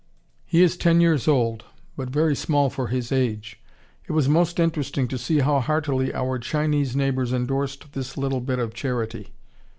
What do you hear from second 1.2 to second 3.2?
old, but very small for his